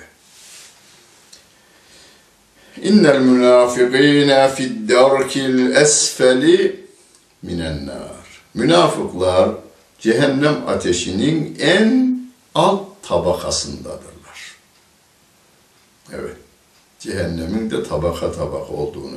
İnnel 2.88 3.20
münafikîne 3.20 4.54
fid 4.54 4.88
darkil 4.88 5.76
esfeli 5.76 6.86
minen 7.42 7.86
nar. 7.86 8.42
Münafıklar 8.54 9.50
cehennem 9.98 10.68
ateşinin 10.68 11.56
en 11.60 12.11
alt 12.54 12.86
tabakasındadırlar. 13.02 14.56
Evet. 16.12 16.36
Cehennemin 16.98 17.70
de 17.70 17.82
tabaka 17.82 18.32
tabaka 18.32 18.72
olduğunu. 18.72 19.16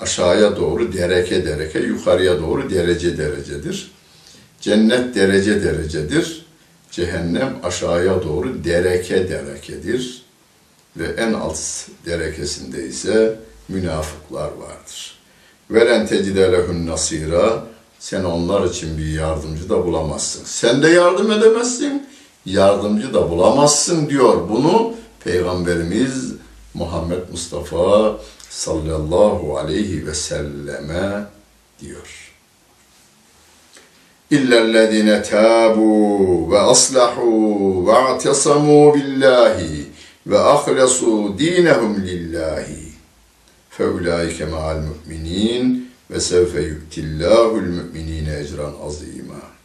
Aşağıya 0.00 0.56
doğru 0.56 0.92
dereke 0.92 1.46
dereke, 1.46 1.78
yukarıya 1.78 2.38
doğru 2.40 2.70
derece 2.70 3.18
derecedir. 3.18 3.90
Cennet 4.60 5.14
derece 5.14 5.64
derecedir. 5.64 6.46
Cehennem 6.90 7.56
aşağıya 7.62 8.22
doğru 8.22 8.64
dereke 8.64 9.28
derekedir. 9.28 10.22
Ve 10.96 11.06
en 11.06 11.32
alt 11.32 11.58
derekesinde 12.06 12.86
ise 12.86 13.38
münafıklar 13.68 14.50
vardır. 14.52 15.18
Velen 15.70 16.06
tecide 16.06 16.52
lehun 16.52 16.86
nasira 16.86 17.64
sen 17.98 18.24
onlar 18.24 18.66
için 18.66 18.98
bir 18.98 19.12
yardımcı 19.12 19.68
da 19.68 19.86
bulamazsın. 19.86 20.42
Sen 20.44 20.82
de 20.82 20.88
yardım 20.88 21.32
edemezsin, 21.32 22.06
yardımcı 22.46 23.14
da 23.14 23.30
bulamazsın 23.30 24.10
diyor. 24.10 24.48
Bunu 24.48 24.94
Peygamberimiz 25.24 26.32
Muhammed 26.74 27.28
Mustafa 27.30 28.16
sallallahu 28.48 29.58
aleyhi 29.58 30.06
ve 30.06 30.14
selleme 30.14 31.26
diyor. 31.80 32.32
İllellezine 34.30 35.22
tabu 35.22 36.52
ve 36.52 36.58
aslahu 36.58 37.86
ve 37.86 37.92
a'tesamu 37.92 38.94
billahi 38.94 39.86
ve 40.26 40.38
ahlesu 40.38 41.38
dinehum 41.38 42.02
lillahi 42.06 42.90
feulaike 43.70 44.44
ma'al 44.44 44.76
mu'minin 44.76 45.90
ve 46.10 46.20
sevfe 46.20 46.62
yu'tillahul 46.62 47.60
müminine 47.60 48.38
ecran 48.38 48.74
azima. 48.86 49.59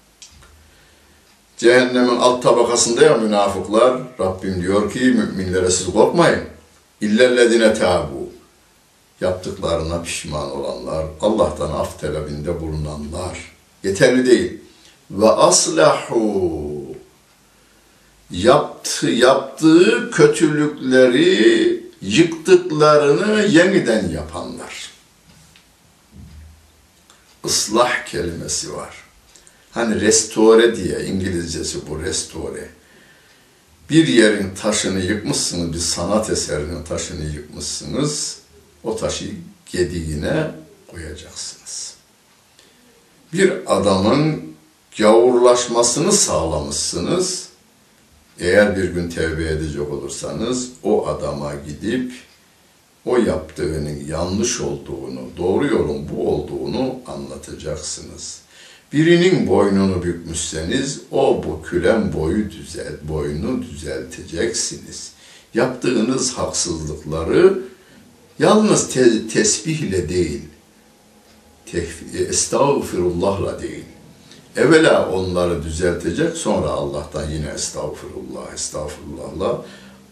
Cehennemin 1.58 2.18
alt 2.18 2.44
tabakasında 2.44 3.04
ya 3.04 3.18
münafıklar, 3.18 4.02
Rabbim 4.20 4.62
diyor 4.62 4.94
ki 4.94 5.00
müminlere 5.00 5.72
siz 5.72 5.94
korkmayın. 5.94 6.44
İllellezine 7.02 7.74
tabu. 7.74 8.30
Yaptıklarına 9.22 10.02
pişman 10.02 10.52
olanlar, 10.52 11.06
Allah'tan 11.22 11.72
af 11.72 12.00
talebinde 12.00 12.62
bulunanlar. 12.62 13.52
Yeterli 13.84 14.26
değil. 14.26 14.62
Ve 15.12 15.30
aslahu. 15.30 16.76
Yaptı, 18.32 19.10
yaptığı 19.10 20.12
kötülükleri 20.12 21.84
yıktıklarını 22.02 23.41
yeniden 23.41 24.10
yapanlar. 24.10 24.91
Islah 27.46 28.06
kelimesi 28.06 28.74
var. 28.74 29.05
Hani 29.76 30.02
restore 30.02 30.76
diye 30.76 31.06
İngilizcesi 31.06 31.88
bu 31.90 32.02
restore. 32.02 32.70
Bir 33.90 34.08
yerin 34.08 34.56
taşını 34.62 35.00
yıkmışsınız, 35.00 35.74
bir 35.74 35.80
sanat 35.80 36.30
eserinin 36.30 36.84
taşını 36.84 37.26
yıkmışsınız. 37.26 38.38
O 38.84 38.98
taşı 38.98 39.26
gediğine 39.66 40.52
koyacaksınız. 40.88 41.94
Bir 43.34 43.54
adamın 43.66 44.44
gavurlaşmasını 44.98 46.12
sağlamışsınız. 46.12 47.50
Eğer 48.40 48.78
bir 48.78 48.90
gün 48.90 49.10
tevbe 49.10 49.48
edecek 49.48 49.92
olursanız 49.92 50.70
o 50.84 51.08
adama 51.08 51.54
gidip 51.56 52.14
o 53.06 53.18
yaptığının 53.18 54.06
yanlış 54.08 54.62
olduğunu, 54.62 55.22
doğru 55.38 55.68
yolun 55.68 56.10
bu 56.10 56.30
olduğunu 56.30 56.96
anlatacaksınız. 57.08 58.45
Birinin 58.93 59.47
boynunu 59.47 60.03
bükmüşseniz 60.03 61.01
o 61.11 61.43
bükülen 61.43 62.12
boyu 62.12 62.51
düzel, 62.51 62.93
boynu 63.03 63.62
düzelteceksiniz. 63.62 65.12
Yaptığınız 65.55 66.33
haksızlıkları 66.33 67.59
yalnız 68.38 68.88
te- 68.88 69.29
tesbihle 69.29 70.09
değil, 70.09 70.43
tef- 71.73 72.29
estağfirullahla 72.29 73.62
değil. 73.62 73.85
Evvela 74.57 75.11
onları 75.11 75.62
düzeltecek, 75.62 76.37
sonra 76.37 76.69
Allah'tan 76.69 77.31
yine 77.31 77.49
estağfirullah, 77.49 78.55
estağfirullahla 78.55 79.64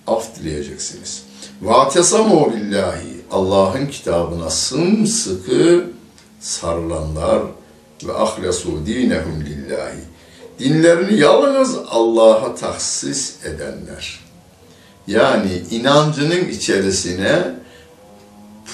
af 0.06 0.36
dileyeceksiniz. 0.36 1.22
وَاَتَسَمُوا 1.64 2.56
billahi 2.56 3.20
Allah'ın 3.30 3.86
kitabına 3.86 4.50
sımsıkı 4.50 5.86
sarılanlar 6.40 7.42
ve 8.07 8.13
ahlesu 8.13 8.85
dinehum 8.85 9.41
lillahi. 9.45 9.99
Dinlerini 10.59 11.19
yalnız 11.19 11.77
Allah'a 11.89 12.55
tahsis 12.55 13.45
edenler. 13.45 14.19
Yani 15.07 15.61
inancının 15.71 16.49
içerisine 16.49 17.43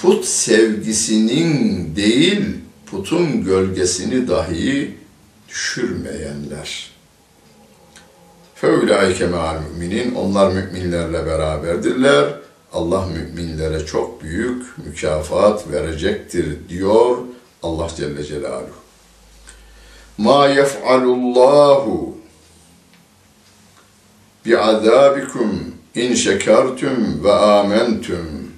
put 0.01 0.25
sevgisinin 0.25 1.95
değil, 1.95 2.45
putun 2.85 3.43
gölgesini 3.43 4.27
dahi 4.27 4.97
düşürmeyenler. 5.49 6.89
Feulaike 8.55 9.27
me'al 9.27 9.61
müminin. 9.61 10.15
Onlar 10.15 10.51
müminlerle 10.51 11.25
beraberdirler. 11.25 12.25
Allah 12.73 13.05
müminlere 13.05 13.85
çok 13.85 14.23
büyük 14.23 14.77
mükafat 14.77 15.71
verecektir 15.71 16.69
diyor 16.69 17.17
Allah 17.63 17.87
Celle 17.97 18.23
Celaluhu. 18.23 18.88
Ma 20.19 20.47
yef'alullahu 20.47 22.17
bi'azabikum 24.45 25.75
in 25.95 26.15
şekertum 26.15 27.23
ve 27.23 27.33
amentum 27.33 28.53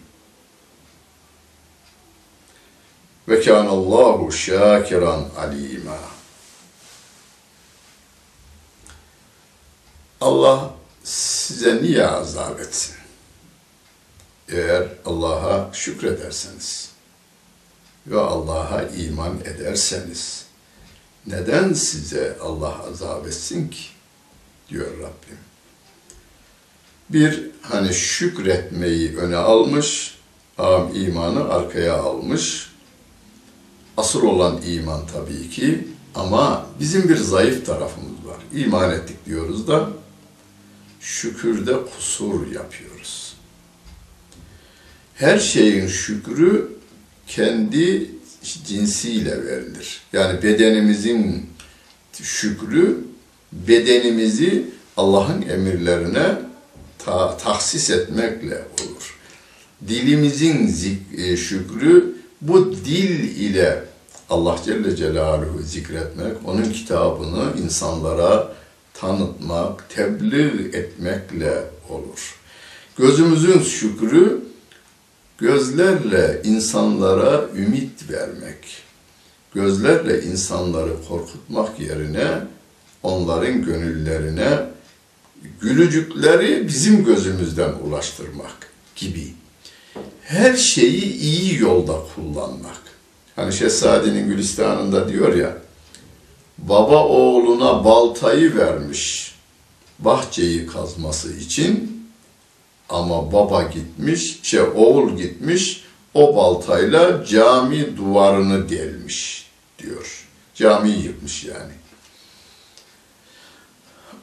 ve 3.28 3.41
kânallahu 3.41 4.32
şakiran 4.32 5.30
alîmâ. 5.38 5.97
Allah 10.21 10.74
size 11.04 11.82
niye 11.82 12.08
azap 12.08 12.60
etsin? 12.60 12.95
Eğer 14.50 14.88
Allah'a 15.06 15.74
şükrederseniz 15.74 16.91
ve 18.08 18.19
Allah'a 18.19 18.84
iman 18.84 19.39
ederseniz 19.39 20.51
neden 21.27 21.73
size 21.73 22.38
Allah 22.41 22.84
azap 22.91 23.27
etsin 23.27 23.69
ki? 23.69 23.84
diyor 24.69 24.88
Rabbim. 24.97 25.38
Bir 27.10 27.49
hani 27.62 27.93
şükretmeyi 27.93 29.17
öne 29.17 29.36
almış, 29.36 30.17
am 30.57 30.95
imanı 30.95 31.49
arkaya 31.49 31.97
almış. 31.97 32.71
Asıl 33.97 34.23
olan 34.23 34.62
iman 34.65 35.01
tabii 35.13 35.49
ki 35.49 35.88
ama 36.15 36.67
bizim 36.79 37.10
bir 37.10 37.17
zayıf 37.17 37.65
tarafımız 37.65 38.25
var. 38.25 38.38
İman 38.53 38.91
ettik 38.91 39.25
diyoruz 39.25 39.67
da 39.67 39.89
şükürde 40.99 41.73
kusur 41.86 42.51
yapıyoruz. 42.51 43.36
Her 45.15 45.39
şeyin 45.39 45.88
şükrü 45.88 46.71
kendi 47.27 48.12
cinsiyle 48.43 49.45
verilir. 49.45 50.01
Yani 50.13 50.43
bedenimizin 50.43 51.49
şükrü 52.21 52.97
bedenimizi 53.51 54.65
Allah'ın 54.97 55.41
emirlerine 55.41 56.36
ta- 57.06 57.38
tahsis 57.38 57.89
etmekle 57.89 58.56
olur. 58.56 59.17
Dilimizin 59.88 60.67
zik- 60.67 61.17
e, 61.32 61.38
şükrü 61.38 62.15
bu 62.41 62.75
dil 62.75 63.19
ile 63.38 63.84
Allah 64.30 64.60
Celle 64.65 64.95
Celaluhu 64.95 65.62
zikretmek, 65.63 66.34
onun 66.45 66.71
kitabını 66.71 67.43
insanlara 67.63 68.54
tanıtmak, 68.93 69.89
tebliğ 69.89 70.69
etmekle 70.77 71.63
olur. 71.89 72.36
Gözümüzün 72.97 73.62
şükrü 73.63 74.41
gözlerle 75.41 76.41
insanlara 76.43 77.45
ümit 77.56 78.10
vermek, 78.10 78.58
gözlerle 79.54 80.23
insanları 80.23 80.93
korkutmak 81.08 81.80
yerine 81.80 82.27
onların 83.04 83.65
gönüllerine 83.65 84.60
gülücükleri 85.62 86.67
bizim 86.67 87.06
gözümüzden 87.06 87.73
ulaştırmak 87.73 88.71
gibi. 88.95 89.34
Her 90.21 90.56
şeyi 90.56 91.13
iyi 91.13 91.60
yolda 91.60 91.99
kullanmak. 92.15 92.82
Hani 93.36 93.54
Şehzade'nin 93.54 94.27
Gülistan'ında 94.27 95.10
diyor 95.10 95.36
ya, 95.36 95.58
baba 96.58 97.06
oğluna 97.08 97.86
baltayı 97.86 98.56
vermiş 98.56 99.36
bahçeyi 99.99 100.67
kazması 100.67 101.34
için 101.34 102.01
ama 102.91 103.32
baba 103.32 103.63
gitmiş, 103.63 104.39
şey 104.43 104.62
oğul 104.62 105.17
gitmiş, 105.17 105.84
o 106.13 106.36
baltayla 106.36 107.25
cami 107.25 107.97
duvarını 107.97 108.69
delmiş 108.69 109.49
diyor. 109.80 110.27
Camiyi 110.56 111.04
yıkmış 111.04 111.43
yani. 111.43 111.73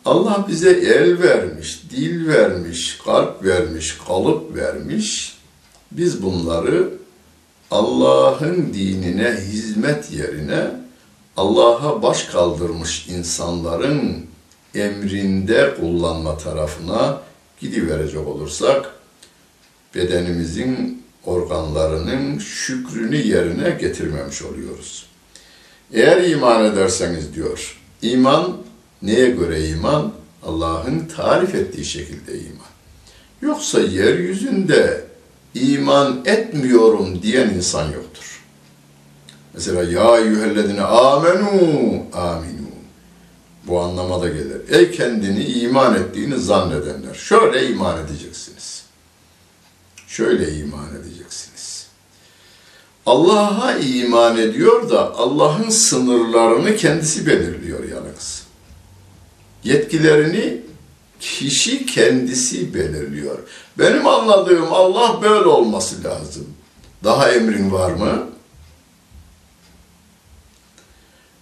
Allah 0.04 0.44
bize 0.48 0.70
el 0.70 1.22
vermiş, 1.22 1.82
dil 1.90 2.28
vermiş, 2.28 2.98
kalp 3.04 3.44
vermiş, 3.44 3.98
kalıp 4.06 4.56
vermiş. 4.56 5.38
Biz 5.92 6.22
bunları 6.22 6.88
Allah'ın 7.70 8.74
dinine 8.74 9.30
hizmet 9.30 10.12
yerine 10.12 10.70
Allah'a 11.36 12.02
baş 12.02 12.24
kaldırmış 12.24 13.08
insanların 13.08 14.26
emrinde 14.74 15.74
kullanma 15.80 16.38
tarafına 16.38 17.20
gidiverecek 17.60 18.26
olursak 18.26 18.94
bedenimizin 19.94 21.02
organlarının 21.24 22.38
şükrünü 22.38 23.16
yerine 23.16 23.70
getirmemiş 23.70 24.42
oluyoruz. 24.42 25.06
Eğer 25.92 26.24
iman 26.24 26.64
ederseniz 26.64 27.34
diyor, 27.34 27.80
iman 28.02 28.56
neye 29.02 29.30
göre 29.30 29.68
iman? 29.68 30.12
Allah'ın 30.42 31.06
tarif 31.16 31.54
ettiği 31.54 31.84
şekilde 31.84 32.38
iman. 32.38 32.68
Yoksa 33.42 33.80
yeryüzünde 33.80 35.04
iman 35.54 36.22
etmiyorum 36.24 37.22
diyen 37.22 37.48
insan 37.48 37.84
yoktur. 37.92 38.42
Mesela 39.54 39.82
ya 39.82 40.18
eyyühellezine 40.18 40.82
amenu 40.82 41.50
aminu. 42.12 42.57
Bu 43.68 43.80
anlama 43.80 44.22
da 44.22 44.28
gelir. 44.28 44.60
Ey 44.70 44.90
kendini 44.90 45.44
iman 45.44 45.94
ettiğini 45.94 46.38
zannedenler. 46.38 47.14
Şöyle 47.14 47.68
iman 47.68 48.04
edeceksiniz. 48.04 48.84
Şöyle 50.06 50.54
iman 50.54 50.88
edeceksiniz. 50.96 51.86
Allah'a 53.06 53.74
iman 53.74 54.38
ediyor 54.38 54.90
da 54.90 55.14
Allah'ın 55.16 55.70
sınırlarını 55.70 56.76
kendisi 56.76 57.26
belirliyor 57.26 57.84
yalnız. 57.84 58.42
Yetkilerini 59.64 60.60
kişi 61.20 61.86
kendisi 61.86 62.74
belirliyor. 62.74 63.38
Benim 63.78 64.06
anladığım 64.06 64.72
Allah 64.72 65.22
böyle 65.22 65.48
olması 65.48 66.04
lazım. 66.04 66.46
Daha 67.04 67.32
emrin 67.32 67.72
var 67.72 67.90
mı? 67.90 68.26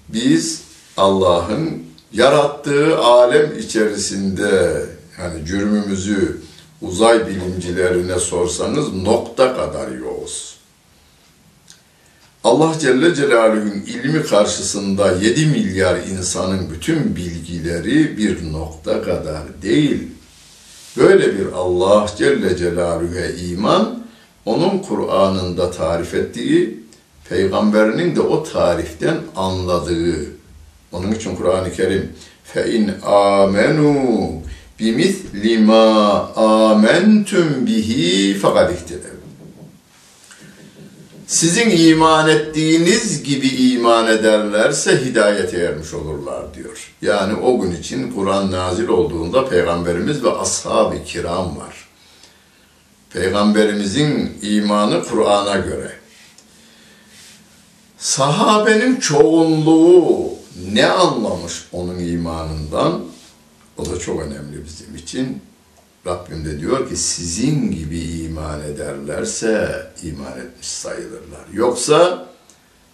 Biz 0.08 0.62
Allah'ın 0.96 1.85
yarattığı 2.12 2.98
alem 2.98 3.58
içerisinde 3.58 4.82
yani 5.18 5.46
cürmümüzü 5.46 6.40
uzay 6.82 7.26
bilimcilerine 7.26 8.18
sorsanız 8.18 8.94
nokta 8.94 9.56
kadar 9.56 9.88
yoğuz. 9.88 10.56
Allah 12.44 12.78
Celle 12.80 13.14
Celaluhu'nun 13.14 13.82
ilmi 13.86 14.22
karşısında 14.22 15.12
7 15.12 15.46
milyar 15.46 15.96
insanın 15.96 16.70
bütün 16.70 17.16
bilgileri 17.16 18.18
bir 18.18 18.52
nokta 18.52 19.02
kadar 19.02 19.42
değil. 19.62 20.08
Böyle 20.96 21.38
bir 21.38 21.52
Allah 21.52 22.06
Celle 22.18 22.56
Celaluhu'ya 22.56 23.30
iman, 23.30 24.02
onun 24.44 24.78
Kur'an'ında 24.78 25.70
tarif 25.70 26.14
ettiği, 26.14 26.80
peygamberinin 27.28 28.16
de 28.16 28.20
o 28.20 28.42
tariften 28.42 29.16
anladığı. 29.36 30.26
Onun 30.96 31.12
için 31.12 31.36
Kur'an-ı 31.36 31.72
Kerim 31.72 32.12
fe 32.44 32.72
in 32.72 32.92
amenu 33.02 33.96
bimithli 34.80 35.58
ma 35.58 36.20
amentum 36.36 37.66
bihi 37.66 38.34
fakat 38.34 38.72
ihtedev. 38.72 39.16
Sizin 41.26 41.70
iman 41.70 42.28
ettiğiniz 42.28 43.22
gibi 43.22 43.48
iman 43.48 44.06
ederlerse 44.06 45.04
hidayete 45.04 45.58
ermiş 45.58 45.94
olurlar 45.94 46.54
diyor. 46.54 46.92
Yani 47.02 47.34
o 47.34 47.60
gün 47.60 47.72
için 47.72 48.12
Kur'an 48.12 48.52
nazil 48.52 48.88
olduğunda 48.88 49.48
Peygamberimiz 49.48 50.24
ve 50.24 50.30
ashab-ı 50.30 51.04
kiram 51.04 51.56
var. 51.56 51.88
Peygamberimizin 53.12 54.38
imanı 54.42 55.04
Kur'an'a 55.04 55.56
göre. 55.56 55.92
Sahabenin 57.98 58.96
çoğunluğu 58.96 60.35
ne 60.72 60.86
anlamış 60.86 61.64
onun 61.72 61.98
imanından? 61.98 63.04
O 63.78 63.86
da 63.86 63.98
çok 63.98 64.20
önemli 64.20 64.64
bizim 64.64 64.96
için. 64.96 65.42
Rabbim 66.06 66.44
de 66.44 66.60
diyor 66.60 66.88
ki 66.88 66.96
sizin 66.96 67.70
gibi 67.70 68.00
iman 68.00 68.62
ederlerse 68.62 69.86
iman 70.02 70.38
etmiş 70.38 70.66
sayılırlar. 70.66 71.44
Yoksa 71.52 72.26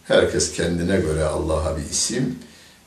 herkes 0.05 0.53
kendine 0.53 0.97
göre 1.01 1.25
Allah'a 1.25 1.77
bir 1.77 1.83
isim 1.83 2.39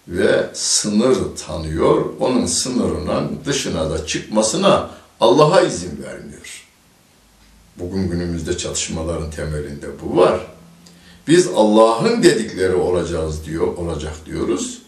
ve 0.08 0.50
sınır 0.54 1.18
tanıyor. 1.48 2.06
Onun 2.20 2.46
sınırının 2.46 3.40
dışına 3.46 3.90
da 3.90 4.06
çıkmasına 4.06 4.90
Allah'a 5.20 5.62
izin 5.62 6.04
vermiyor. 6.04 6.66
Bugün 7.80 8.10
günümüzde 8.10 8.58
çatışmaların 8.58 9.32
temelinde 9.32 9.88
bu 10.04 10.18
var. 10.18 10.55
Biz 11.28 11.48
Allah'ın 11.56 12.24
dedikleri 12.24 12.76
olacağız 12.76 13.46
diyor, 13.46 13.68
olacak 13.78 14.14
diyoruz. 14.26 14.82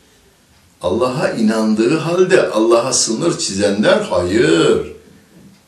Allah'a 0.82 1.30
inandığı 1.30 1.98
halde 1.98 2.50
Allah'a 2.50 2.94
sınır 2.94 3.38
çizenler 3.38 4.02
hayır. 4.02 4.96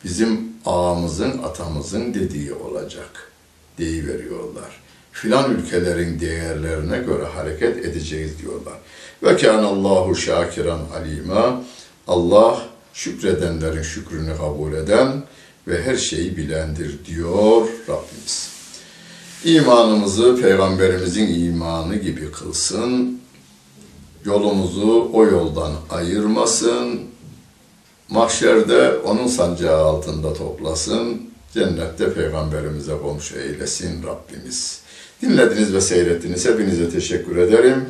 Bizim 0.04 0.50
ağamızın, 0.66 1.44
atamızın 1.44 2.14
dediği 2.14 2.54
olacak 2.54 3.32
deyiveriyorlar. 3.78 4.80
Filan 5.12 5.56
ülkelerin 5.56 6.20
değerlerine 6.20 6.98
göre 6.98 7.26
hareket 7.26 7.86
edeceğiz 7.86 8.40
diyorlar. 8.42 8.74
Ve 9.24 9.52
Allahu 9.52 10.16
şakiran 10.16 10.80
alima. 10.96 11.64
Allah 12.08 12.62
şükredenlerin 12.94 13.82
şükrünü 13.82 14.38
kabul 14.38 14.74
eden 14.74 15.24
ve 15.68 15.84
her 15.84 15.96
şeyi 15.96 16.38
bilendir 16.38 17.06
diyor 17.06 17.68
Rabbimiz. 17.90 18.59
İmanımızı 19.46 20.42
Peygamberimizin 20.42 21.44
imanı 21.46 21.96
gibi 21.96 22.32
kılsın. 22.32 23.20
Yolumuzu 24.26 25.10
o 25.14 25.26
yoldan 25.26 25.72
ayırmasın. 25.90 27.02
Mahşerde 28.10 28.98
onun 28.98 29.28
sancağı 29.28 29.86
altında 29.86 30.34
toplasın. 30.34 31.22
Cennette 31.54 32.14
Peygamberimize 32.14 32.94
komşu 33.02 33.36
eylesin 33.38 34.04
Rabbimiz. 34.04 34.82
Dinlediniz 35.22 35.74
ve 35.74 35.82
seyrettiniz. 35.82 36.46
Hepinize 36.46 36.90
teşekkür 36.90 37.38
ederim. 37.38 37.86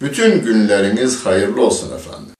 Bütün 0.00 0.42
günleriniz 0.42 1.26
hayırlı 1.26 1.62
olsun 1.62 1.96
efendim. 1.96 2.37